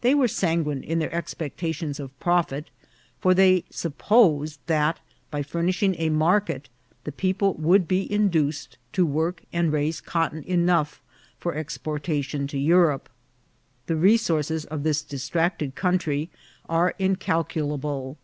They 0.00 0.14
were 0.14 0.28
sanguine 0.28 0.84
in 0.84 1.00
their 1.00 1.10
expecta 1.10 1.74
tions 1.74 1.98
of 1.98 2.16
profit; 2.20 2.70
for 3.18 3.34
tney 3.34 3.64
supposed 3.68 4.60
that, 4.68 5.00
by 5.28 5.42
furnishing 5.42 5.96
a 5.98 6.08
market; 6.08 6.68
the 7.02 7.10
people 7.10 7.54
would 7.54 7.88
be 7.88 8.08
induced 8.12 8.78
to 8.92 9.04
work 9.04 9.42
and 9.52 9.72
raise 9.72 10.00
cotton 10.00 10.44
enough 10.44 11.02
for 11.40 11.52
exportation 11.56 12.46
to 12.46 12.58
Europe. 12.58 13.08
The 13.86 13.96
re 13.96 14.16
sources 14.16 14.66
of 14.66 14.84
this 14.84 15.02
distracted 15.02 15.74
country 15.74 16.30
are 16.68 16.94
incalculable. 17.00 18.18